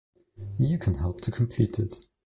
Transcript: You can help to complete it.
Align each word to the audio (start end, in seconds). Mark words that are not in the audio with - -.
You 0.57 0.79
can 0.79 0.95
help 0.95 1.21
to 1.21 1.29
complete 1.29 1.77
it. 1.77 2.07